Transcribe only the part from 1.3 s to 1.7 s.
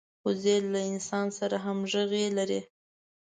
سره